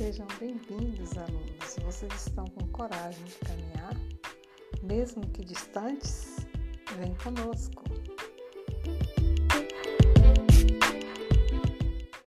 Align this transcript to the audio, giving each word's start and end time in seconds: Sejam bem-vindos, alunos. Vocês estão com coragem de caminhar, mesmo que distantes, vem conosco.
Sejam 0.00 0.26
bem-vindos, 0.38 1.10
alunos. 1.18 1.76
Vocês 1.84 2.26
estão 2.26 2.46
com 2.46 2.66
coragem 2.68 3.22
de 3.22 3.34
caminhar, 3.34 3.94
mesmo 4.82 5.20
que 5.30 5.44
distantes, 5.44 6.36
vem 6.96 7.14
conosco. 7.16 7.89